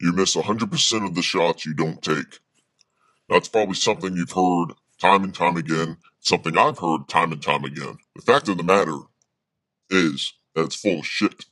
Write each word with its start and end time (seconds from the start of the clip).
you 0.00 0.12
miss 0.12 0.36
100% 0.36 1.06
of 1.06 1.14
the 1.14 1.22
shots 1.22 1.66
you 1.66 1.74
don't 1.74 2.02
take. 2.02 2.40
That's 3.28 3.48
probably 3.48 3.74
something 3.74 4.16
you've 4.16 4.32
heard 4.32 4.74
time 5.00 5.24
and 5.24 5.34
time 5.34 5.56
again, 5.56 5.98
something 6.20 6.56
I've 6.56 6.78
heard 6.78 7.08
time 7.08 7.32
and 7.32 7.42
time 7.42 7.64
again. 7.64 7.98
The 8.16 8.22
fact 8.22 8.48
of 8.48 8.56
the 8.56 8.64
matter 8.64 8.98
is 9.90 10.34
that 10.54 10.64
it's 10.64 10.76
full 10.76 11.00
of 11.00 11.06
shit. 11.06 11.44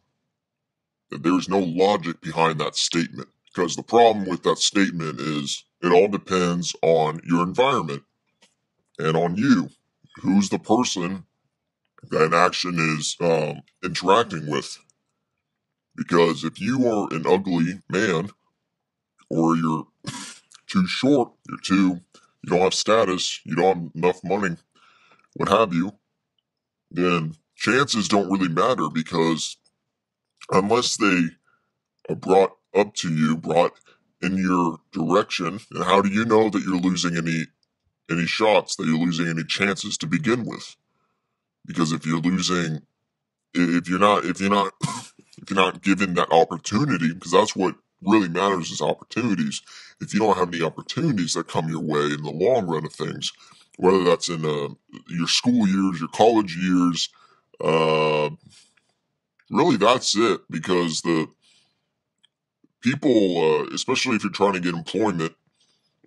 That 1.11 1.23
there 1.23 1.39
is 1.39 1.49
no 1.49 1.59
logic 1.61 2.21
behind 2.21 2.61
that 2.61 2.77
statement. 2.77 3.29
Because 3.47 3.77
the 3.77 3.83
problem 3.83 4.27
with 4.27 4.43
that 4.43 4.59
statement 4.59 5.21
is 5.21 5.65
it 5.83 5.93
all 5.93 6.09
depends 6.09 6.75
on 6.83 7.21
your 7.25 7.43
environment 7.43 8.03
and 8.99 9.17
on 9.17 9.37
you. 9.37 9.71
Who's 10.23 10.49
the 10.49 10.59
person 10.59 11.25
that 12.11 12.23
an 12.23 12.35
action 12.35 12.77
is 12.79 13.17
um, 13.21 13.63
interacting 13.83 14.49
with? 14.49 14.79
Because 15.97 16.45
if 16.45 16.61
you 16.61 16.87
are 16.89 17.09
an 17.13 17.25
ugly 17.27 17.83
man, 17.89 18.31
or 19.31 19.57
you're 19.57 19.87
too 20.67 20.87
short, 20.87 21.33
you're 21.49 21.61
too, 21.61 22.01
you 22.43 22.51
don't 22.51 22.61
have 22.61 22.75
status, 22.75 23.41
you 23.45 23.57
don't 23.57 23.77
have 23.77 23.91
enough 23.95 24.25
money, 24.25 24.57
what 25.35 25.49
have 25.49 25.73
you, 25.73 25.93
then 26.91 27.35
chances 27.57 28.09
don't 28.09 28.31
really 28.31 28.49
matter 28.49 28.89
because 28.89 29.57
unless 30.53 30.97
they 30.97 31.25
are 32.09 32.17
brought 32.17 32.57
up 32.75 32.95
to 32.95 33.13
you, 33.13 33.37
brought 33.37 33.73
in 34.23 34.37
your 34.37 34.79
direction, 34.93 35.61
and 35.73 35.85
how 35.85 36.01
do 36.01 36.09
you 36.09 36.25
know 36.25 36.51
that 36.51 36.63
you're 36.63 36.81
losing 36.81 37.17
any 37.17 37.47
any 38.11 38.27
shots, 38.27 38.77
that 38.77 38.87
you're 38.87 38.99
losing 38.99 39.29
any 39.29 39.45
chances 39.45 39.99
to 39.99 40.07
begin 40.07 40.45
with? 40.47 40.77
Because 41.67 41.93
if 41.93 42.07
you're 42.07 42.21
losing, 42.21 42.83
if 43.53 43.89
you're 43.89 43.99
not, 43.99 44.25
if 44.25 44.41
you're 44.41 44.51
not, 44.51 44.73
if 44.83 45.51
you're 45.51 45.63
not 45.63 45.83
given 45.83 46.15
that 46.15 46.33
opportunity, 46.33 47.13
because 47.13 47.33
that's 47.33 47.55
what 47.55 47.75
really 48.03 48.29
matters 48.29 48.71
is 48.71 48.81
opportunities. 48.81 49.63
If 50.01 50.15
you 50.15 50.21
don't 50.21 50.37
have 50.37 50.53
any 50.55 50.63
opportunities 50.63 51.35
that 51.35 51.49
come 51.49 51.69
your 51.69 51.83
way 51.83 52.05
in 52.07 52.23
the 52.23 52.31
long 52.31 52.67
run 52.67 52.87
of 52.87 52.93
things, 52.93 53.33
whether 53.77 54.05
that's 54.05 54.29
in 54.29 54.45
uh, 54.45 54.69
your 55.09 55.29
school 55.29 55.67
years, 55.67 56.01
your 56.01 56.09
college 56.11 56.57
years, 56.57 57.09
uh, 57.61 58.31
really 59.51 59.77
that's 59.77 60.17
it. 60.17 60.41
Because 60.51 61.03
the 61.03 61.29
people, 62.81 63.67
uh, 63.71 63.75
especially 63.75 64.17
if 64.17 64.25
you're 64.25 64.33
trying 64.33 64.55
to 64.55 64.61
get 64.61 64.75
employment, 64.75 65.35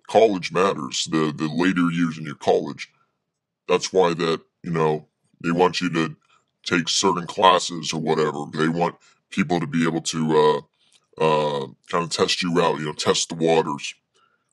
college 0.08 0.52
matters. 0.52 1.08
The 1.10 1.32
the 1.36 1.48
later 1.48 1.90
years 1.90 2.18
in 2.18 2.24
your 2.24 2.36
college, 2.36 2.90
that's 3.68 3.92
why 3.92 4.14
that 4.14 4.40
you 4.62 4.70
know 4.70 5.06
they 5.42 5.52
want 5.52 5.80
you 5.80 5.90
to 5.90 6.16
take 6.64 6.88
certain 6.88 7.26
classes 7.26 7.92
or 7.92 8.00
whatever. 8.00 8.44
They 8.52 8.68
want 8.68 8.96
people 9.30 9.60
to 9.60 9.66
be 9.66 9.84
able 9.86 10.02
to 10.02 10.36
uh, 11.18 11.66
kind 11.90 12.04
of 12.04 12.10
test 12.10 12.42
you 12.42 12.60
out, 12.60 12.78
you 12.78 12.86
know, 12.86 12.92
test 12.92 13.28
the 13.28 13.34
waters 13.34 13.94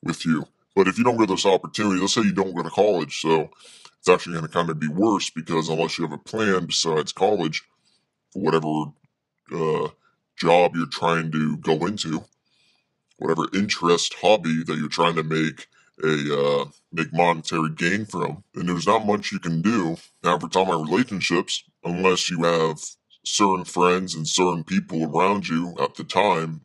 with 0.02 0.24
you. 0.26 0.46
But 0.74 0.88
if 0.88 0.98
you 0.98 1.04
don't 1.04 1.18
get 1.18 1.28
this 1.28 1.46
opportunity, 1.46 2.00
let's 2.00 2.14
say 2.14 2.22
you 2.22 2.32
don't 2.32 2.54
go 2.54 2.62
to 2.62 2.70
college, 2.70 3.20
so 3.20 3.50
it's 3.98 4.08
actually 4.08 4.34
going 4.34 4.46
to 4.46 4.52
kind 4.52 4.70
of 4.70 4.78
be 4.78 4.88
worse 4.88 5.30
because 5.30 5.68
unless 5.68 5.98
you 5.98 6.04
have 6.04 6.12
a 6.12 6.18
plan 6.18 6.66
besides 6.66 7.12
college, 7.12 7.62
for 8.32 8.42
whatever 8.42 8.92
uh, 9.52 9.88
job 10.36 10.76
you're 10.76 10.86
trying 10.86 11.30
to 11.32 11.56
go 11.58 11.86
into, 11.86 12.24
whatever 13.18 13.46
interest, 13.54 14.14
hobby 14.20 14.62
that 14.64 14.78
you're 14.78 14.88
trying 14.88 15.16
to 15.16 15.22
make 15.22 15.66
a 16.02 16.40
uh, 16.40 16.64
make 16.92 17.12
monetary 17.12 17.70
gain 17.70 18.06
from, 18.06 18.42
and 18.54 18.68
there's 18.68 18.86
not 18.86 19.04
much 19.04 19.32
you 19.32 19.38
can 19.38 19.60
do 19.60 19.96
now 20.24 20.38
for 20.38 20.48
talking 20.48 20.72
about 20.72 20.88
relationships 20.88 21.64
unless 21.84 22.30
you 22.30 22.42
have 22.44 22.80
certain 23.24 23.64
friends 23.64 24.14
and 24.14 24.26
certain 24.26 24.64
people 24.64 25.04
around 25.04 25.48
you 25.48 25.74
at 25.80 25.94
the 25.94 26.04
time 26.04 26.62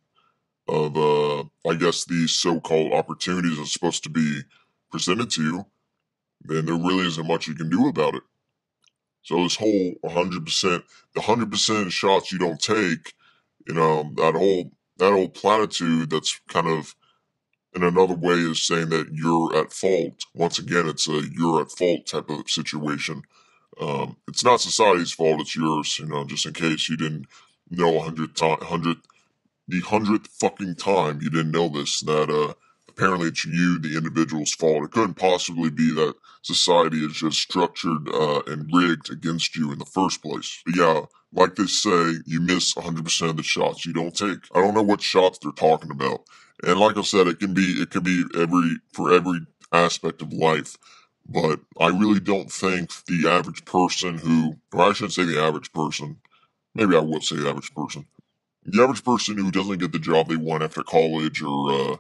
of 0.68 0.98
uh 0.98 1.42
I 1.70 1.76
guess 1.76 2.06
these 2.06 2.32
so-called 2.34 2.94
opportunities 2.94 3.60
are 3.60 3.66
supposed 3.66 4.04
to 4.04 4.10
be 4.10 4.42
presented 4.92 5.30
to 5.32 5.44
you, 5.44 5.66
then 6.44 6.66
there 6.66 6.76
really 6.76 7.08
isn't 7.08 7.28
much 7.28 7.48
you 7.48 7.56
can 7.56 7.70
do 7.70 7.88
about 7.88 8.16
it. 8.16 8.24
So 9.24 9.44
this 9.44 9.56
whole 9.58 9.96
100%, 10.04 10.84
the 11.16 11.22
100% 11.22 11.92
shots 11.92 12.32
you 12.32 12.38
don't 12.40 12.62
take, 12.62 13.14
you 13.68 13.74
know, 13.74 14.12
that 14.16 14.36
whole 14.36 14.72
that 14.98 15.12
whole 15.12 15.30
platitude 15.30 16.10
that's 16.10 16.40
kind 16.48 16.68
of 16.68 16.96
in 17.76 17.84
another 17.84 18.16
way 18.16 18.36
is 18.36 18.62
saying 18.62 18.90
that 18.90 19.10
you're 19.14 19.56
at 19.58 19.74
fault. 19.74 20.26
Once 20.34 20.60
again, 20.60 20.88
it's 20.88 21.08
a 21.08 21.22
you're 21.32 21.62
at 21.62 21.72
fault 21.72 22.08
type 22.08 22.30
of 22.30 22.50
situation. 22.50 23.24
Um, 23.80 24.18
it's 24.28 24.44
not 24.44 24.62
society's 24.62 25.12
fault; 25.12 25.42
it's 25.42 25.56
yours. 25.56 26.00
You 26.00 26.08
know, 26.08 26.26
just 26.26 26.46
in 26.46 26.54
case 26.54 26.90
you 26.90 26.98
didn't 26.98 27.28
know 27.70 27.98
a 27.98 28.02
hundred 28.02 28.36
time, 28.36 28.60
hundred 28.62 28.98
the 29.68 29.82
hundredth 29.82 30.28
fucking 30.28 30.76
time 30.76 31.20
you 31.22 31.30
didn't 31.30 31.52
know 31.52 31.68
this 31.70 32.02
that 32.02 32.30
uh 32.30 32.54
apparently 32.98 33.28
it's 33.28 33.46
you, 33.46 33.78
the 33.80 33.98
individual's 33.98 34.54
fault. 34.54 34.84
It 34.86 34.92
couldn't 34.92 35.16
possibly 35.16 35.70
be 35.70 35.94
that 35.96 36.16
society 36.44 37.04
is 37.04 37.14
just 37.14 37.40
structured 37.40 38.08
uh, 38.10 38.42
and 38.48 38.70
rigged 38.74 39.12
against 39.12 39.56
you 39.56 39.72
in 39.74 39.80
the 39.80 39.86
first 39.86 40.22
place. 40.22 40.62
But 40.66 40.76
yeah, 40.78 41.02
like 41.34 41.56
they 41.56 41.66
say, 41.66 42.14
you 42.26 42.40
miss 42.40 42.74
100% 42.74 43.30
of 43.30 43.38
the 43.38 43.44
shots 43.44 43.86
you 43.86 43.94
don't 43.94 44.16
take. 44.16 44.40
I 44.54 44.62
don't 44.62 44.74
know 44.74 44.82
what 44.84 45.02
shots 45.02 45.40
they're 45.40 45.52
talking 45.52 45.92
about. 45.92 46.22
And 46.64 46.80
like 46.80 46.98
I 46.98 47.02
said, 47.02 47.28
it 47.28 47.40
can 47.40 47.54
be 47.54 47.82
it 47.82 47.90
can 47.90 48.04
be 48.04 48.24
every 48.40 48.78
for 48.94 49.12
every 49.12 49.40
aspect 49.74 50.22
of 50.22 50.32
life. 50.32 50.78
But 51.28 51.60
I 51.80 51.88
really 51.88 52.20
don't 52.20 52.52
think 52.52 52.92
the 53.06 53.28
average 53.30 53.66
person 53.66 54.18
who, 54.18 54.58
or 54.74 54.82
I 54.84 54.94
shouldn't 54.94 55.14
say 55.14 55.26
the 55.26 55.42
average 55.42 55.74
person, 55.74 56.18
maybe 56.76 56.96
I 56.96 57.00
would 57.00 57.24
say 57.24 57.38
the 57.38 57.50
average 57.50 57.74
person, 57.74 58.06
the 58.64 58.84
average 58.84 59.04
person 59.04 59.38
who 59.38 59.52
doesn't 59.52 59.80
get 59.80 59.92
the 59.92 60.00
job 60.00 60.28
they 60.28 60.36
want 60.36 60.64
after 60.64 60.84
college 60.84 61.42
or 61.42 61.72
uh, 61.72 61.96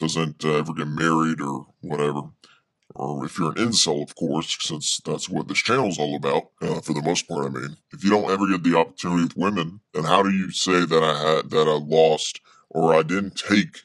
doesn't 0.00 0.44
uh, 0.44 0.54
ever 0.54 0.72
get 0.72 0.88
married 0.88 1.40
or 1.40 1.66
whatever, 1.80 2.22
or 2.94 3.24
if 3.24 3.38
you're 3.38 3.50
an 3.50 3.56
incel, 3.56 4.02
of 4.02 4.14
course, 4.16 4.56
since 4.60 5.00
that's 5.04 5.28
what 5.28 5.46
this 5.46 5.58
channel's 5.58 5.98
all 5.98 6.16
about, 6.16 6.50
uh, 6.60 6.80
for 6.80 6.92
the 6.92 7.02
most 7.02 7.28
part, 7.28 7.46
I 7.46 7.48
mean. 7.50 7.76
If 7.92 8.02
you 8.02 8.10
don't 8.10 8.30
ever 8.30 8.48
get 8.48 8.64
the 8.64 8.76
opportunity 8.78 9.22
with 9.24 9.36
women, 9.36 9.80
then 9.94 10.04
how 10.04 10.22
do 10.22 10.30
you 10.30 10.50
say 10.50 10.84
that 10.84 11.02
I 11.02 11.34
had, 11.36 11.50
that 11.50 11.68
I 11.68 11.78
lost, 11.78 12.40
or 12.68 12.94
I 12.94 13.02
didn't 13.02 13.36
take, 13.36 13.82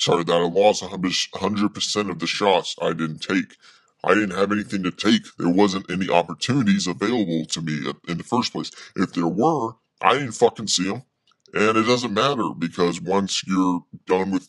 sorry, 0.00 0.24
that 0.24 0.32
I 0.32 0.46
lost 0.46 0.82
100% 0.82 2.10
of 2.10 2.18
the 2.18 2.26
shots 2.26 2.74
I 2.80 2.88
didn't 2.88 3.20
take? 3.20 3.56
I 4.02 4.14
didn't 4.14 4.36
have 4.36 4.50
anything 4.50 4.82
to 4.84 4.90
take. 4.90 5.24
There 5.38 5.50
wasn't 5.50 5.90
any 5.90 6.08
opportunities 6.08 6.86
available 6.86 7.44
to 7.44 7.60
me 7.60 7.92
in 8.08 8.16
the 8.16 8.24
first 8.24 8.52
place. 8.52 8.70
If 8.96 9.12
there 9.12 9.28
were, 9.28 9.72
I 10.00 10.14
didn't 10.14 10.32
fucking 10.32 10.68
see 10.68 10.88
them. 10.88 11.02
And 11.52 11.76
it 11.76 11.82
doesn't 11.82 12.14
matter 12.14 12.50
because 12.58 13.00
once 13.00 13.44
you're 13.46 13.84
done 14.06 14.30
with 14.30 14.48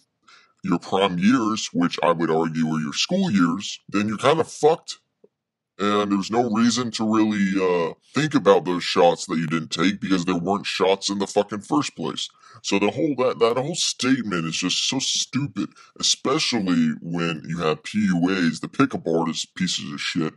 your 0.64 0.80
prime 0.80 1.18
years, 1.20 1.70
which 1.74 2.00
I 2.02 2.12
would 2.12 2.32
argue 2.32 2.68
are 2.68 2.80
your 2.80 2.94
school 2.94 3.30
years, 3.30 3.80
then 3.90 4.08
you're 4.08 4.18
kind 4.18 4.40
of 4.40 4.50
fucked. 4.50 5.00
And 5.82 6.12
there's 6.12 6.30
no 6.30 6.48
reason 6.52 6.92
to 6.92 7.12
really 7.12 7.56
uh, 7.60 7.96
think 8.14 8.36
about 8.36 8.66
those 8.66 8.84
shots 8.84 9.26
that 9.26 9.40
you 9.40 9.48
didn't 9.48 9.72
take 9.72 10.00
because 10.00 10.26
there 10.26 10.38
weren't 10.38 10.68
shots 10.68 11.10
in 11.10 11.18
the 11.18 11.26
fucking 11.26 11.62
first 11.62 11.96
place. 11.96 12.30
So 12.62 12.78
the 12.78 12.92
whole 12.92 13.16
that 13.18 13.40
that 13.40 13.58
whole 13.58 13.74
statement 13.74 14.46
is 14.46 14.58
just 14.58 14.88
so 14.88 15.00
stupid, 15.00 15.70
especially 16.00 16.92
when 17.02 17.42
you 17.48 17.58
have 17.58 17.82
PUAs, 17.82 18.62
the 18.62 18.68
pickup 18.68 19.08
artist 19.08 19.56
pieces 19.56 19.92
of 19.92 20.00
shit, 20.00 20.36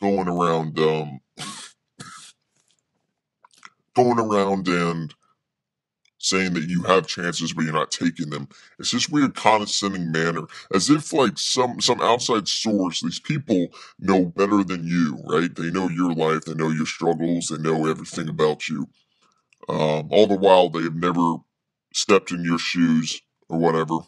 going 0.00 0.28
around 0.28 0.78
um, 0.78 1.20
going 3.94 4.18
around 4.18 4.66
and 4.66 5.12
saying 6.26 6.54
that 6.54 6.68
you 6.68 6.82
have 6.84 7.06
chances 7.06 7.52
but 7.52 7.64
you're 7.64 7.72
not 7.72 7.90
taking 7.90 8.30
them. 8.30 8.48
It's 8.78 8.90
this 8.92 9.08
weird 9.08 9.34
condescending 9.34 10.12
manner, 10.12 10.42
as 10.74 10.90
if 10.90 11.12
like 11.12 11.38
some 11.38 11.80
some 11.80 12.00
outside 12.00 12.48
source, 12.48 13.00
these 13.02 13.20
people 13.20 13.68
know 14.00 14.26
better 14.26 14.64
than 14.64 14.84
you, 14.86 15.18
right? 15.26 15.54
They 15.54 15.70
know 15.70 15.88
your 15.88 16.12
life, 16.12 16.44
they 16.44 16.54
know 16.54 16.70
your 16.70 16.86
struggles, 16.86 17.48
they 17.48 17.58
know 17.58 17.86
everything 17.86 18.28
about 18.28 18.68
you. 18.68 18.88
Um, 19.68 20.08
all 20.10 20.26
the 20.26 20.36
while 20.36 20.68
they 20.70 20.82
have 20.82 20.96
never 20.96 21.36
stepped 21.94 22.32
in 22.32 22.44
your 22.44 22.58
shoes 22.58 23.22
or 23.48 23.58
whatever. 23.58 23.98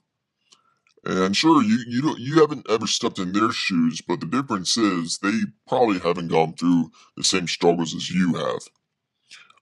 And 1.04 1.36
sure, 1.36 1.62
you 1.62 1.78
you 1.88 2.02
don't 2.02 2.20
you 2.20 2.40
haven't 2.40 2.68
ever 2.70 2.86
stepped 2.86 3.18
in 3.18 3.32
their 3.32 3.52
shoes, 3.52 4.02
but 4.02 4.20
the 4.20 4.26
difference 4.26 4.76
is 4.76 5.18
they 5.18 5.40
probably 5.66 5.98
haven't 5.98 6.28
gone 6.28 6.54
through 6.54 6.92
the 7.16 7.24
same 7.24 7.48
struggles 7.48 7.94
as 7.94 8.10
you 8.10 8.34
have. 8.34 8.60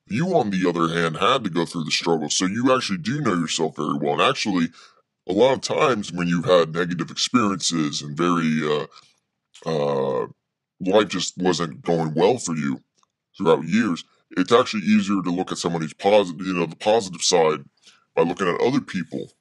You, 0.08 0.36
on 0.36 0.50
the 0.50 0.68
other 0.68 0.88
hand, 0.88 1.16
had 1.16 1.44
to 1.44 1.50
go 1.50 1.66
through 1.66 1.84
the 1.84 1.90
struggle, 1.90 2.30
so 2.30 2.46
you 2.46 2.74
actually 2.74 2.98
do 2.98 3.20
know 3.20 3.34
yourself 3.34 3.76
very 3.76 3.98
well. 3.98 4.14
And 4.14 4.22
actually, 4.22 4.68
a 5.28 5.32
lot 5.32 5.54
of 5.54 5.60
times 5.62 6.12
when 6.12 6.28
you've 6.28 6.44
had 6.44 6.74
negative 6.74 7.10
experiences 7.10 8.02
and 8.02 8.16
very, 8.16 8.62
uh, 8.64 8.86
uh, 9.66 10.26
life 10.80 11.08
just 11.08 11.36
wasn't 11.38 11.82
going 11.82 12.14
well 12.14 12.38
for 12.38 12.54
you 12.54 12.82
throughout 13.36 13.64
years, 13.64 14.04
it's 14.36 14.52
actually 14.52 14.82
easier 14.82 15.22
to 15.22 15.30
look 15.30 15.50
at 15.50 15.58
somebody's 15.58 15.94
positive, 15.94 16.46
you 16.46 16.54
know, 16.54 16.66
the 16.66 16.76
positive 16.76 17.22
side 17.22 17.64
by 18.14 18.22
looking 18.22 18.48
at 18.48 18.60
other 18.60 18.80
people. 18.80 19.32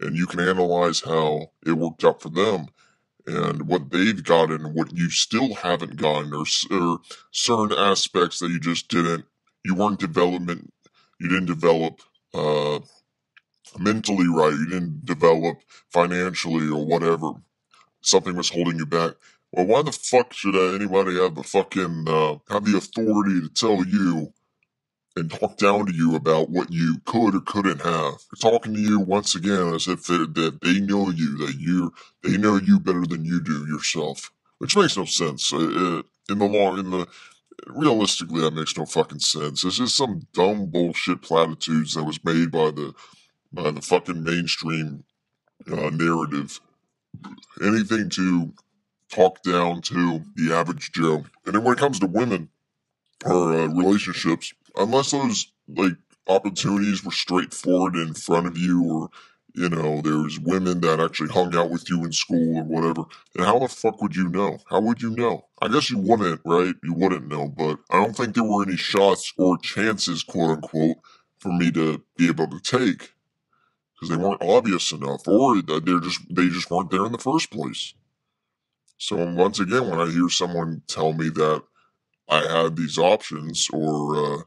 And 0.00 0.16
you 0.16 0.26
can 0.26 0.40
analyze 0.40 1.02
how 1.02 1.52
it 1.64 1.72
worked 1.72 2.04
out 2.04 2.20
for 2.20 2.28
them 2.28 2.66
and 3.26 3.68
what 3.68 3.90
they've 3.90 4.22
gotten, 4.22 4.74
what 4.74 4.96
you 4.96 5.10
still 5.10 5.54
haven't 5.54 5.96
gotten, 5.96 6.34
or, 6.34 6.44
or 6.72 6.98
certain 7.30 7.78
aspects 7.78 8.40
that 8.40 8.50
you 8.50 8.58
just 8.58 8.88
didn't 8.88 9.24
you 9.64 9.74
weren't 9.74 10.00
development 10.00 10.72
you 11.22 11.28
didn't 11.28 11.46
develop 11.46 12.00
uh, 12.34 12.80
mentally 13.78 14.26
right, 14.26 14.52
you 14.52 14.68
didn't 14.68 15.06
develop 15.06 15.58
financially 15.90 16.68
or 16.68 16.84
whatever, 16.84 17.30
something 18.00 18.34
was 18.34 18.50
holding 18.50 18.78
you 18.78 18.86
back. 18.86 19.12
Well, 19.52 19.66
why 19.66 19.82
the 19.82 19.92
fuck 19.92 20.32
should 20.32 20.56
anybody 20.56 21.14
have 21.14 21.36
the 21.36 21.44
fucking 21.44 22.06
uh, 22.08 22.38
have 22.52 22.64
the 22.64 22.76
authority 22.76 23.40
to 23.40 23.48
tell 23.50 23.86
you 23.86 24.32
and 25.14 25.30
talk 25.30 25.58
down 25.58 25.86
to 25.86 25.94
you 25.94 26.16
about 26.16 26.50
what 26.50 26.72
you 26.72 27.00
could 27.04 27.36
or 27.36 27.40
couldn't 27.40 27.82
have? 27.82 28.14
They're 28.32 28.50
talking 28.50 28.74
to 28.74 28.80
you 28.80 28.98
once 28.98 29.36
again 29.36 29.74
as 29.74 29.86
if 29.86 30.06
that 30.06 30.58
they 30.60 30.80
know 30.80 31.10
you, 31.10 31.38
that 31.46 31.54
you 31.56 31.92
they 32.24 32.36
know 32.36 32.56
you 32.56 32.80
better 32.80 33.06
than 33.06 33.24
you 33.24 33.40
do 33.40 33.66
yourself, 33.68 34.32
which 34.58 34.76
makes 34.76 34.96
no 34.96 35.04
sense. 35.04 35.52
Uh, 35.52 35.58
uh 35.58 36.02
in 36.30 36.38
the 36.38 36.46
long, 36.46 36.78
in 36.78 36.90
the 36.90 37.06
realistically, 37.66 38.40
that 38.40 38.54
makes 38.54 38.76
no 38.76 38.86
fucking 38.86 39.20
sense. 39.20 39.64
It's 39.64 39.76
just 39.76 39.96
some 39.96 40.26
dumb 40.32 40.66
bullshit 40.66 41.22
platitudes 41.22 41.94
that 41.94 42.04
was 42.04 42.22
made 42.24 42.50
by 42.50 42.70
the 42.70 42.94
by 43.52 43.70
the 43.70 43.82
fucking 43.82 44.22
mainstream 44.22 45.04
uh, 45.70 45.90
narrative. 45.90 46.60
Anything 47.62 48.08
to 48.10 48.52
talk 49.10 49.42
down 49.42 49.82
to 49.82 50.22
the 50.36 50.54
average 50.54 50.90
Joe. 50.92 51.24
And 51.44 51.54
then 51.54 51.62
when 51.62 51.74
it 51.74 51.78
comes 51.78 51.98
to 52.00 52.06
women 52.06 52.48
or 53.24 53.52
uh, 53.52 53.66
relationships, 53.66 54.54
unless 54.76 55.10
those 55.10 55.52
like 55.68 55.92
opportunities 56.26 57.04
were 57.04 57.12
straightforward 57.12 57.94
in 57.96 58.14
front 58.14 58.46
of 58.46 58.56
you, 58.56 58.82
or 58.90 59.10
you 59.54 59.68
know, 59.68 60.00
there's 60.00 60.38
women 60.40 60.80
that 60.80 61.00
actually 61.00 61.28
hung 61.30 61.54
out 61.54 61.70
with 61.70 61.88
you 61.90 62.04
in 62.04 62.12
school 62.12 62.58
or 62.58 62.64
whatever, 62.64 63.04
And 63.36 63.44
how 63.44 63.58
the 63.58 63.68
fuck 63.68 64.00
would 64.02 64.16
you 64.16 64.28
know? 64.28 64.58
How 64.68 64.80
would 64.80 65.02
you 65.02 65.10
know? 65.10 65.46
I 65.60 65.68
guess 65.68 65.90
you 65.90 65.98
wouldn't, 65.98 66.40
right? 66.44 66.74
You 66.82 66.94
wouldn't 66.94 67.28
know, 67.28 67.48
but 67.48 67.78
I 67.90 68.02
don't 68.02 68.16
think 68.16 68.34
there 68.34 68.44
were 68.44 68.62
any 68.62 68.76
shots 68.76 69.32
or 69.36 69.58
chances, 69.58 70.22
quote 70.22 70.50
unquote, 70.50 70.96
for 71.38 71.52
me 71.52 71.70
to 71.72 72.02
be 72.16 72.28
able 72.28 72.48
to 72.48 72.60
take 72.60 73.12
because 73.94 74.08
they 74.08 74.16
weren't 74.16 74.42
obvious 74.42 74.92
enough, 74.92 75.26
or 75.28 75.62
they're 75.62 76.00
just 76.00 76.20
they 76.34 76.48
just 76.48 76.70
weren't 76.70 76.90
there 76.90 77.06
in 77.06 77.12
the 77.12 77.18
first 77.18 77.50
place. 77.50 77.94
So 78.98 79.16
once 79.34 79.60
again, 79.60 79.88
when 79.88 80.00
I 80.00 80.10
hear 80.10 80.28
someone 80.28 80.82
tell 80.86 81.12
me 81.12 81.28
that 81.30 81.62
I 82.28 82.40
had 82.40 82.76
these 82.76 82.98
options, 82.98 83.68
or 83.72 84.16
uh, 84.16 84.38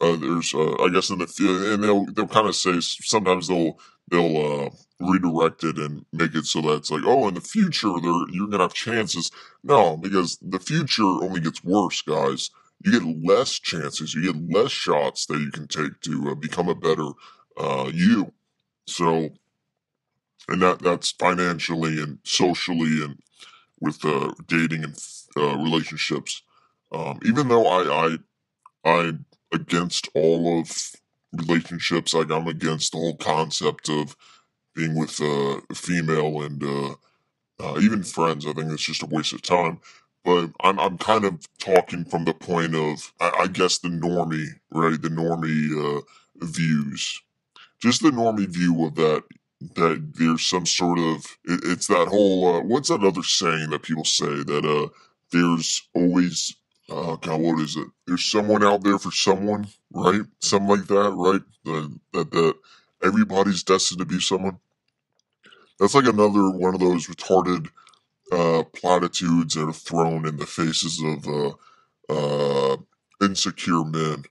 uh, 0.00 0.16
there's, 0.16 0.54
uh, 0.54 0.82
I 0.82 0.88
guess 0.90 1.10
in 1.10 1.18
the 1.18 1.26
field, 1.26 1.62
and 1.62 1.84
they'll 1.84 2.06
they'll 2.06 2.26
kind 2.26 2.48
of 2.48 2.56
say 2.56 2.80
sometimes 2.80 3.48
they'll 3.48 3.78
they'll 4.10 4.36
uh, 4.36 4.70
redirect 5.00 5.64
it 5.64 5.78
and 5.78 6.04
make 6.12 6.34
it 6.34 6.46
so 6.46 6.60
that 6.62 6.74
it's 6.74 6.90
like, 6.90 7.02
oh, 7.04 7.28
in 7.28 7.34
the 7.34 7.40
future 7.40 7.92
there 8.02 8.12
you're 8.30 8.48
gonna 8.48 8.64
have 8.64 8.74
chances. 8.74 9.30
No, 9.62 9.96
because 9.96 10.38
the 10.42 10.58
future 10.58 11.04
only 11.04 11.40
gets 11.40 11.64
worse, 11.64 12.02
guys. 12.02 12.50
You 12.84 12.92
get 12.92 13.24
less 13.26 13.58
chances, 13.58 14.14
you 14.14 14.32
get 14.32 14.54
less 14.56 14.70
shots 14.70 15.26
that 15.26 15.38
you 15.40 15.50
can 15.50 15.68
take 15.68 16.00
to 16.02 16.30
uh, 16.30 16.34
become 16.34 16.68
a 16.68 16.74
better 16.74 17.08
uh, 17.56 17.90
you. 17.92 18.32
So, 18.86 19.30
and 20.48 20.60
that 20.62 20.80
that's 20.80 21.12
financially 21.12 22.02
and 22.02 22.18
socially 22.24 23.02
and 23.02 23.18
with 23.80 24.04
uh, 24.04 24.32
dating 24.46 24.84
and 24.84 24.98
uh, 25.36 25.56
relationships. 25.56 26.42
Um, 26.92 27.18
even 27.24 27.48
though 27.48 27.66
I 27.66 28.06
I 28.06 28.18
I'm 28.84 29.24
against 29.52 30.08
all 30.14 30.60
of 30.60 30.70
relationships, 31.34 32.14
like 32.14 32.30
I'm 32.30 32.48
against 32.48 32.92
the 32.92 32.98
whole 32.98 33.16
concept 33.16 33.88
of 33.88 34.16
being 34.74 34.94
with 34.98 35.20
a 35.20 35.62
female 35.74 36.42
and 36.42 36.62
uh, 36.62 36.94
uh, 37.60 37.78
even 37.80 38.02
friends. 38.02 38.46
I 38.46 38.52
think 38.52 38.72
it's 38.72 38.82
just 38.84 39.02
a 39.02 39.06
waste 39.06 39.32
of 39.32 39.42
time. 39.42 39.80
But 40.24 40.50
I'm 40.60 40.78
I'm 40.80 40.98
kind 40.98 41.24
of 41.24 41.46
talking 41.58 42.04
from 42.04 42.24
the 42.24 42.34
point 42.34 42.74
of 42.74 43.12
I, 43.20 43.42
I 43.42 43.46
guess 43.48 43.78
the 43.78 43.88
normie, 43.88 44.48
right? 44.72 45.00
The 45.00 45.08
normie 45.10 45.98
uh, 45.98 46.02
views, 46.46 47.20
just 47.80 48.02
the 48.02 48.10
normie 48.10 48.48
view 48.48 48.84
of 48.86 48.94
that 48.96 49.24
that 49.76 50.12
there's 50.14 50.44
some 50.46 50.66
sort 50.66 50.98
of 50.98 51.24
it, 51.44 51.60
it's 51.64 51.86
that 51.86 52.08
whole 52.08 52.56
uh, 52.56 52.60
what's 52.60 52.88
that 52.88 53.02
other 53.04 53.22
saying 53.22 53.70
that 53.70 53.82
people 53.82 54.04
say 54.04 54.42
that 54.44 54.64
uh 54.64 54.88
there's 55.32 55.82
always 55.94 56.54
uh 56.90 57.16
god 57.16 57.40
what 57.40 57.60
is 57.60 57.76
it? 57.76 57.88
There's 58.06 58.24
someone 58.24 58.62
out 58.64 58.82
there 58.84 58.98
for 58.98 59.10
someone 59.12 59.66
right? 59.92 60.22
Something 60.40 60.68
like 60.68 60.86
that 60.88 61.12
right? 61.16 61.42
That 61.64 62.00
that, 62.12 62.30
that 62.32 62.54
everybody's 63.02 63.62
destined 63.62 64.00
to 64.00 64.06
be 64.06 64.20
someone. 64.20 64.58
That's 65.78 65.94
like 65.94 66.06
another 66.06 66.50
one 66.50 66.74
of 66.74 66.80
those 66.80 67.06
retarded 67.06 67.68
uh 68.32 68.64
platitudes 68.74 69.54
that 69.54 69.68
are 69.68 69.72
thrown 69.72 70.26
in 70.26 70.36
the 70.38 70.46
faces 70.46 71.02
of 71.02 71.28
uh 71.28 71.52
uh 72.12 72.76
insecure 73.22 73.84
men. 73.84 74.24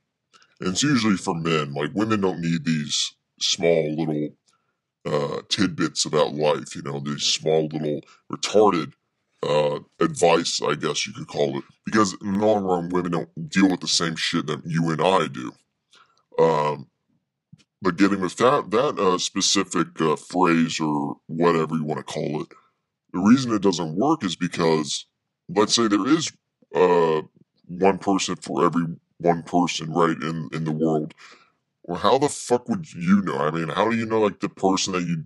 And 0.61 0.69
it's 0.71 0.83
usually 0.83 1.17
for 1.17 1.35
men. 1.35 1.73
Like 1.73 1.91
women 1.93 2.21
don't 2.21 2.41
need 2.41 2.65
these 2.65 3.13
small 3.41 3.95
little 3.97 4.29
uh, 5.05 5.41
tidbits 5.49 6.05
about 6.05 6.33
life, 6.35 6.75
you 6.75 6.81
know, 6.83 6.99
these 6.99 7.23
small 7.23 7.67
little 7.67 8.01
retarded 8.31 8.93
uh, 9.43 9.79
advice, 9.99 10.61
I 10.61 10.75
guess 10.75 11.05
you 11.05 11.13
could 11.13 11.27
call 11.27 11.57
it. 11.57 11.63
Because 11.85 12.15
in 12.21 12.33
the 12.33 12.39
long 12.45 12.63
run, 12.63 12.89
women 12.89 13.11
don't 13.11 13.49
deal 13.49 13.69
with 13.69 13.81
the 13.81 13.87
same 13.87 14.15
shit 14.15 14.47
that 14.47 14.61
you 14.65 14.89
and 14.91 15.01
I 15.01 15.27
do. 15.27 15.51
Um, 16.39 16.87
but 17.81 17.97
getting 17.97 18.21
with 18.21 18.37
that 18.37 18.71
that 18.71 18.97
uh, 18.97 19.17
specific 19.17 19.99
uh, 19.99 20.15
phrase 20.15 20.79
or 20.79 21.17
whatever 21.27 21.75
you 21.75 21.83
want 21.83 21.99
to 21.99 22.13
call 22.13 22.41
it, 22.41 22.47
the 23.11 23.19
reason 23.19 23.53
it 23.53 23.61
doesn't 23.61 23.95
work 23.95 24.23
is 24.23 24.35
because, 24.35 25.05
let's 25.49 25.75
say 25.75 25.87
there 25.87 26.07
is 26.07 26.31
uh, 26.73 27.21
one 27.67 27.97
person 27.97 28.35
for 28.37 28.65
every 28.65 28.85
one 29.17 29.43
person, 29.43 29.91
right, 29.91 30.17
in, 30.21 30.49
in 30.53 30.63
the 30.63 30.71
world. 30.71 31.13
Well, 31.85 31.99
how 31.99 32.17
the 32.17 32.29
fuck 32.29 32.69
would 32.69 32.93
you 32.93 33.21
know? 33.21 33.37
I 33.39 33.51
mean, 33.51 33.67
how 33.67 33.89
do 33.89 33.97
you 33.97 34.05
know, 34.05 34.21
like, 34.21 34.39
the 34.39 34.47
person 34.47 34.93
that 34.93 35.03
you, 35.03 35.25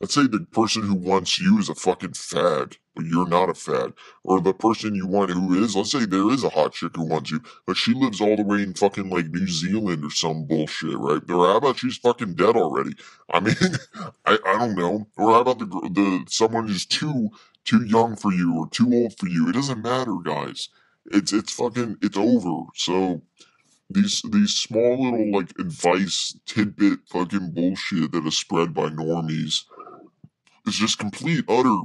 let's 0.00 0.14
say 0.14 0.26
the 0.26 0.40
person 0.52 0.82
who 0.82 0.94
wants 0.94 1.38
you 1.38 1.58
is 1.58 1.68
a 1.68 1.74
fucking 1.74 2.12
fag, 2.12 2.78
but 2.96 3.04
you're 3.04 3.28
not 3.28 3.50
a 3.50 3.52
fag. 3.52 3.92
Or 4.24 4.40
the 4.40 4.54
person 4.54 4.94
you 4.94 5.06
want 5.06 5.30
who 5.32 5.62
is, 5.62 5.76
let's 5.76 5.90
say 5.92 6.06
there 6.06 6.30
is 6.30 6.44
a 6.44 6.48
hot 6.48 6.72
chick 6.72 6.96
who 6.96 7.04
wants 7.04 7.30
you, 7.30 7.42
but 7.66 7.76
she 7.76 7.92
lives 7.92 8.22
all 8.22 8.36
the 8.36 8.42
way 8.42 8.62
in 8.62 8.72
fucking, 8.72 9.10
like, 9.10 9.26
New 9.26 9.46
Zealand 9.48 10.02
or 10.02 10.10
some 10.10 10.46
bullshit, 10.46 10.96
right? 10.96 11.20
Or 11.30 11.46
how 11.46 11.56
about 11.58 11.78
she's 11.78 11.98
fucking 11.98 12.34
dead 12.36 12.56
already? 12.56 12.94
I 13.30 13.40
mean, 13.40 13.56
I, 14.24 14.38
I 14.46 14.58
don't 14.58 14.76
know. 14.76 15.08
Or 15.18 15.32
how 15.34 15.40
about 15.40 15.58
the, 15.58 15.66
the, 15.66 16.24
someone 16.30 16.68
who's 16.68 16.86
too, 16.86 17.28
too 17.64 17.84
young 17.84 18.16
for 18.16 18.32
you 18.32 18.56
or 18.58 18.66
too 18.70 18.90
old 18.94 19.18
for 19.18 19.28
you? 19.28 19.46
It 19.50 19.52
doesn't 19.52 19.82
matter, 19.82 20.14
guys. 20.24 20.70
It's, 21.10 21.34
it's 21.34 21.52
fucking, 21.52 21.98
it's 22.00 22.16
over. 22.16 22.64
So, 22.74 23.20
these 23.90 24.22
these 24.30 24.54
small 24.54 25.02
little 25.02 25.32
like 25.32 25.50
advice 25.58 26.38
tidbit 26.46 27.00
fucking 27.08 27.52
bullshit 27.52 28.12
that 28.12 28.26
is 28.26 28.36
spread 28.36 28.74
by 28.74 28.88
normies 28.88 29.64
is 30.66 30.74
just 30.76 30.98
complete 30.98 31.44
utter 31.48 31.76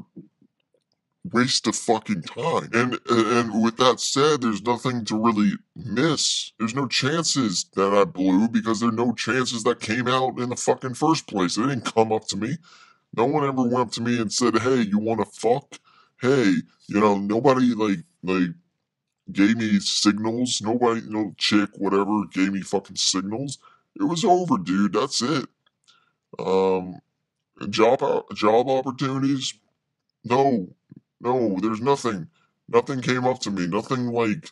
waste 1.31 1.67
of 1.67 1.75
fucking 1.75 2.21
time. 2.23 2.69
And 2.73 2.99
and 3.09 3.63
with 3.63 3.77
that 3.77 3.99
said, 3.99 4.41
there's 4.41 4.61
nothing 4.63 5.05
to 5.05 5.17
really 5.17 5.53
miss. 5.75 6.51
There's 6.59 6.75
no 6.75 6.87
chances 6.87 7.65
that 7.75 7.93
I 7.93 8.05
blew 8.05 8.47
because 8.49 8.79
there 8.79 8.89
are 8.89 8.93
no 8.93 9.13
chances 9.13 9.63
that 9.63 9.79
came 9.79 10.07
out 10.07 10.39
in 10.39 10.49
the 10.49 10.55
fucking 10.55 10.95
first 10.95 11.27
place. 11.27 11.55
They 11.55 11.63
didn't 11.63 11.93
come 11.93 12.11
up 12.11 12.27
to 12.27 12.37
me. 12.37 12.57
No 13.15 13.25
one 13.25 13.43
ever 13.47 13.61
went 13.63 13.75
up 13.75 13.91
to 13.93 14.01
me 14.01 14.19
and 14.19 14.31
said, 14.31 14.57
"Hey, 14.57 14.81
you 14.81 14.99
want 14.99 15.19
to 15.21 15.39
fuck?" 15.39 15.79
Hey, 16.19 16.55
you 16.87 16.99
know, 16.99 17.17
nobody 17.17 17.73
like 17.73 18.03
like 18.23 18.49
gave 19.31 19.57
me 19.57 19.79
signals. 19.79 20.61
Nobody, 20.61 21.01
no 21.07 21.33
chick, 21.37 21.69
whatever, 21.77 22.25
gave 22.31 22.53
me 22.53 22.61
fucking 22.61 22.97
signals. 22.97 23.59
It 23.95 24.03
was 24.03 24.25
over, 24.25 24.57
dude. 24.57 24.93
That's 24.93 25.21
it. 25.21 25.45
Um, 26.39 26.99
job 27.69 27.99
job 28.35 28.69
opportunities. 28.69 29.53
No, 30.23 30.69
no. 31.21 31.57
There's 31.61 31.81
nothing. 31.81 32.27
Nothing 32.67 33.01
came 33.01 33.25
up 33.25 33.39
to 33.41 33.51
me. 33.51 33.67
Nothing 33.67 34.07
like 34.07 34.51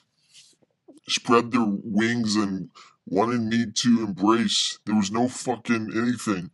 spread 1.08 1.52
their 1.52 1.66
wings 1.66 2.36
and 2.36 2.70
wanted 3.06 3.42
me 3.42 3.66
to 3.72 4.04
embrace. 4.04 4.80
There 4.86 4.96
was 4.96 5.12
no 5.12 5.28
fucking 5.28 5.92
anything. 5.96 6.52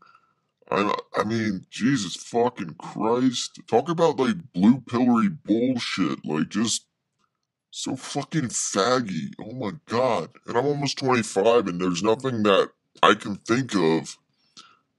I, 0.70 0.94
I 1.16 1.24
mean, 1.24 1.66
Jesus 1.70 2.16
fucking 2.16 2.76
Christ. 2.78 3.60
Talk 3.68 3.90
about 3.90 4.20
like 4.20 4.36
blue 4.54 4.82
pillory 4.82 5.30
bullshit. 5.30 6.26
Like, 6.26 6.50
just 6.50 6.86
so 7.78 7.96
fucking 7.96 8.48
faggy. 8.48 9.32
Oh 9.40 9.54
my 9.54 9.72
god. 9.86 10.30
And 10.48 10.58
I'm 10.58 10.66
almost 10.66 10.98
25 10.98 11.68
and 11.68 11.80
there's 11.80 12.02
nothing 12.02 12.42
that 12.42 12.72
I 13.04 13.14
can 13.14 13.36
think 13.36 13.76
of. 13.76 14.18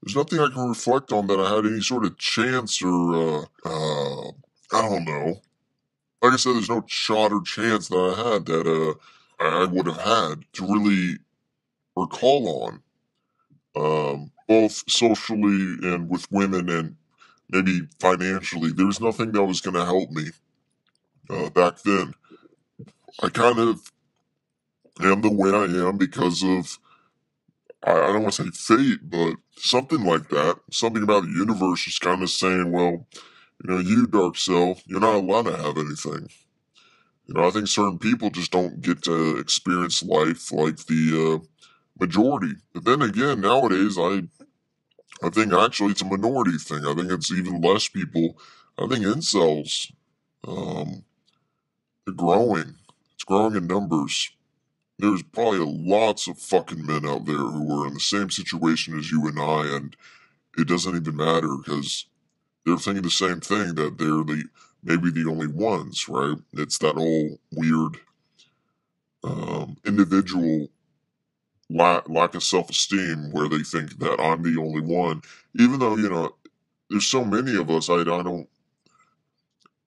There's 0.01 0.15
nothing 0.15 0.39
I 0.39 0.47
can 0.47 0.69
reflect 0.69 1.11
on 1.11 1.27
that 1.27 1.41
I 1.41 1.53
had 1.53 1.65
any 1.65 1.81
sort 1.81 2.05
of 2.05 2.17
chance 2.17 2.81
or, 2.81 3.15
uh, 3.15 3.41
uh, 3.65 4.29
I 4.71 4.81
don't 4.81 5.03
know. 5.03 5.41
Like 6.21 6.33
I 6.33 6.35
said, 6.37 6.53
there's 6.55 6.69
no 6.69 6.85
shot 6.87 7.33
or 7.33 7.41
chance 7.41 7.89
that 7.89 7.97
I 7.97 8.31
had 8.31 8.45
that, 8.45 8.65
uh, 8.65 9.43
I 9.43 9.65
would 9.65 9.87
have 9.87 9.99
had 10.01 10.45
to 10.53 10.65
really 10.65 11.17
recall 11.97 12.63
on. 12.65 12.81
Um, 13.75 14.31
both 14.47 14.89
socially 14.89 15.77
and 15.83 16.09
with 16.09 16.31
women 16.31 16.69
and 16.69 16.95
maybe 17.49 17.81
financially. 17.99 18.71
There 18.71 18.85
was 18.85 19.01
nothing 19.01 19.33
that 19.33 19.43
was 19.43 19.59
going 19.59 19.75
to 19.75 19.85
help 19.85 20.11
me, 20.11 20.29
uh, 21.29 21.49
back 21.49 21.81
then. 21.83 22.13
I 23.23 23.29
kind 23.29 23.59
of 23.59 23.91
am 25.01 25.21
the 25.21 25.31
way 25.31 25.49
I 25.51 25.65
am 25.87 25.97
because 25.97 26.43
of 26.43 26.79
I, 27.85 27.91
I 27.91 28.07
don't 28.13 28.23
want 28.23 28.35
to 28.35 28.51
say 28.53 28.75
fate, 28.77 28.99
but 29.03 29.35
something 29.57 30.03
like 30.03 30.29
that. 30.29 30.59
Something 30.71 31.03
about 31.03 31.23
the 31.23 31.29
universe 31.31 31.83
just 31.85 32.01
kind 32.01 32.23
of 32.23 32.29
saying, 32.29 32.71
well, 32.71 33.07
you 33.63 33.69
know, 33.71 33.79
you, 33.79 34.07
Darkcel, 34.07 34.81
you're 34.85 34.99
not 34.99 35.15
allowed 35.15 35.43
to 35.47 35.57
have 35.57 35.77
anything. 35.77 36.29
You 37.27 37.35
know, 37.35 37.47
I 37.47 37.51
think 37.51 37.67
certain 37.67 37.99
people 37.99 38.29
just 38.29 38.51
don't 38.51 38.81
get 38.81 39.03
to 39.03 39.37
experience 39.37 40.03
life 40.03 40.51
like 40.51 40.77
the 40.87 41.41
uh, 41.41 41.45
majority. 41.99 42.53
But 42.73 42.85
then 42.85 43.01
again, 43.01 43.41
nowadays, 43.41 43.97
I 43.99 44.23
I 45.23 45.29
think 45.29 45.53
actually 45.53 45.91
it's 45.91 46.01
a 46.01 46.05
minority 46.05 46.57
thing. 46.57 46.85
I 46.85 46.93
think 46.95 47.11
it's 47.11 47.31
even 47.31 47.61
less 47.61 47.87
people. 47.89 48.37
I 48.77 48.87
think 48.87 49.05
incels, 49.05 49.91
um, 50.47 51.03
they're 52.05 52.15
growing. 52.15 52.75
It's 53.19 53.25
growing 53.25 53.57
in 53.57 53.67
numbers. 53.67 54.31
There's 54.97 55.23
probably 55.23 55.59
lots 55.59 56.27
of 56.29 56.39
fucking 56.39 56.85
men 56.85 57.05
out 57.05 57.25
there 57.25 57.35
who 57.37 57.81
are 57.81 57.87
in 57.87 57.95
the 57.95 57.99
same 57.99 58.29
situation 58.29 58.97
as 58.97 59.11
you 59.11 59.27
and 59.27 59.37
I, 59.39 59.75
and 59.75 59.97
it 60.57 60.67
doesn't 60.67 60.95
even 60.95 61.17
matter 61.17 61.55
because 61.57 62.07
they're 62.65 62.77
thinking 62.77 63.03
the 63.03 63.11
same 63.11 63.41
thing 63.41 63.75
that 63.75 63.97
they're 63.97 64.23
the 64.23 64.45
maybe 64.83 65.11
the 65.11 65.29
only 65.29 65.47
ones, 65.47 66.09
right? 66.09 66.37
It's 66.53 66.79
that 66.79 66.95
whole 66.95 67.39
weird 67.51 67.97
um, 69.23 69.77
individual 69.85 70.69
lack, 71.69 72.09
lack 72.09 72.35
of 72.35 72.43
self 72.43 72.69
esteem 72.69 73.31
where 73.31 73.49
they 73.49 73.63
think 73.63 73.99
that 73.99 74.19
I'm 74.21 74.43
the 74.43 74.59
only 74.61 74.81
one, 74.81 75.21
even 75.59 75.79
though 75.79 75.97
you 75.97 76.09
know 76.09 76.35
there's 76.89 77.07
so 77.07 77.25
many 77.25 77.55
of 77.57 77.69
us. 77.69 77.89
I, 77.89 77.95
I 77.95 78.03
don't, 78.05 78.47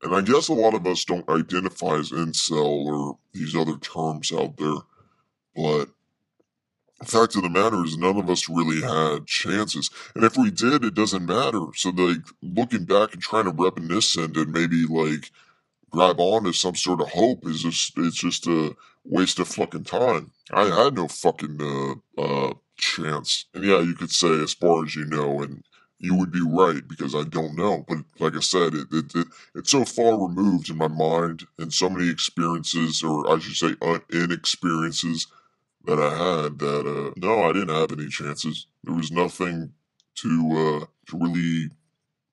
and 0.02 0.14
I 0.14 0.21
guess 0.21 0.49
a 0.49 0.54
lot 0.54 0.75
of 0.75 0.87
us 0.87 1.04
don't 1.04 1.28
identify 1.28 1.97
as 1.97 2.11
incel 2.11 2.87
or 2.87 3.18
these 3.32 3.54
other 3.56 3.76
terms 3.78 4.32
out 4.32 4.56
there, 4.56 4.78
but 5.56 5.88
the 7.00 7.06
fact 7.06 7.35
of 7.37 7.42
the 7.42 7.49
matter 7.50 7.85
is 7.85 7.97
none 7.97 8.16
of 8.16 8.30
us 8.30 8.49
really 8.49 8.80
had 8.80 9.26
chances. 9.26 9.90
And 10.14 10.25
if 10.25 10.37
we 10.37 10.50
did 10.50 10.85
it 10.85 10.94
doesn't 10.94 11.26
matter. 11.26 11.66
So 11.75 11.90
like 11.90 12.25
looking 12.42 12.85
back 12.85 13.12
and 13.12 13.23
trying 13.23 13.44
to 13.44 13.50
reminiscent 13.50 14.37
and 14.37 14.52
maybe 14.52 14.87
like 14.87 15.30
grab 15.90 16.21
on 16.21 16.44
to 16.44 16.52
some 16.52 16.76
sort 16.76 17.00
of 17.00 17.09
hope 17.11 17.47
is 17.47 17.62
just 17.62 17.99
it's 17.99 18.16
just 18.16 18.47
a 18.47 18.76
waste 19.04 19.40
of 19.40 19.49
fucking 19.49 19.85
time. 19.85 20.30
I 20.52 20.64
had 20.66 20.94
no 20.94 21.09
fucking 21.09 21.59
uh 21.61 22.23
uh 22.23 22.54
chance. 22.76 23.47
And 23.54 23.64
yeah 23.64 23.80
you 23.80 23.94
could 23.94 24.12
say 24.12 24.40
as 24.40 24.54
far 24.54 24.85
as 24.85 24.94
you 24.94 25.04
know 25.04 25.42
and 25.42 25.64
you 26.02 26.16
would 26.16 26.32
be 26.32 26.42
right 26.42 26.88
because 26.88 27.14
i 27.16 27.25
don't 27.25 27.56
know 27.56 27.85
but 27.88 27.99
like 28.21 28.37
i 28.37 28.40
said 28.40 28.75
it, 28.75 28.88
it, 28.92 29.14
it 29.16 29.28
it's 29.56 29.73
so 29.73 29.85
far 29.87 30.28
removed 30.28 30.71
in 30.71 30.78
my 30.78 30.88
mind 30.88 31.44
and 31.59 31.73
so 31.75 31.90
many 31.90 32.11
experiences 32.11 33.02
or 33.04 33.30
i 33.30 33.38
should 33.40 33.56
say 33.56 33.76
un- 33.82 34.02
inexperiences 34.12 35.28
that 35.85 35.99
I 36.00 36.11
had 36.11 36.59
that 36.61 36.87
uh 36.87 37.12
no, 37.16 37.44
I 37.44 37.52
didn't 37.52 37.75
have 37.75 37.92
any 37.92 38.09
chances. 38.09 38.66
There 38.85 38.94
was 38.94 39.11
nothing 39.12 39.73
to 40.16 40.80
uh 40.82 40.87
to 41.11 41.18
really 41.18 41.71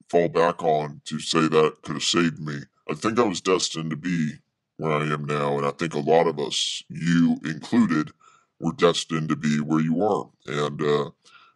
fall 0.10 0.30
back 0.30 0.64
on 0.64 1.02
to 1.06 1.20
say 1.20 1.48
that 1.48 1.78
could 1.84 1.96
have 1.96 2.04
saved 2.04 2.40
me. 2.40 2.60
I 2.90 2.96
think 2.96 3.20
I 3.20 3.24
was 3.24 3.42
destined 3.42 3.92
to 3.92 3.96
be 3.98 4.34
where 4.78 4.94
I 4.94 5.14
am 5.14 5.26
now, 5.26 5.58
and 5.58 5.66
I 5.68 5.72
think 5.72 5.94
a 5.94 6.00
lot 6.00 6.28
of 6.28 6.40
us, 6.40 6.84
you 6.90 7.40
included, 7.46 8.12
were 8.60 8.74
destined 8.74 9.30
to 9.30 9.36
be 9.36 9.60
where 9.60 9.82
you 9.82 10.04
are. 10.04 10.30
And 10.48 10.82
uh 10.82 11.10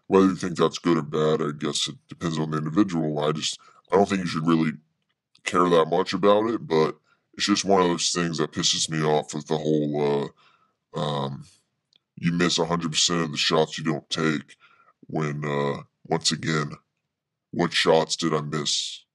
whether 0.08 0.28
you 0.28 0.36
think 0.36 0.58
that's 0.58 0.80
good 0.80 0.98
or 0.98 1.02
bad, 1.02 1.42
I 1.42 1.52
guess 1.58 1.88
it 1.88 1.96
depends 2.10 2.40
on 2.40 2.52
the 2.52 2.58
individual. 2.58 3.20
I 3.20 3.32
just 3.32 3.60
I 3.92 3.96
don't 3.96 4.08
think 4.08 4.22
you 4.22 4.28
should 4.28 4.48
really 4.48 4.74
care 5.44 5.70
that 5.70 5.88
much 5.90 6.14
about 6.14 6.50
it, 6.50 6.66
but 6.68 6.98
it's 7.36 7.46
just 7.46 7.66
one 7.66 7.82
of 7.82 7.88
those 7.88 8.12
things 8.12 8.38
that 8.38 8.52
pisses 8.52 8.90
me 8.90 9.04
off 9.04 9.34
with 9.34 9.48
the 9.48 9.58
whole 9.58 10.32
uh 10.96 11.00
um 11.00 11.44
you 12.18 12.32
miss 12.32 12.58
100% 12.60 13.24
of 13.24 13.32
the 13.32 13.38
shots 13.38 13.78
you 13.78 13.84
don't 13.84 14.10
take 14.10 14.56
when 15.08 15.44
uh 15.46 15.82
once 16.06 16.32
again 16.32 16.72
what 17.52 17.74
shots 17.74 18.16
did 18.16 18.34
i 18.34 18.42
miss 18.42 19.06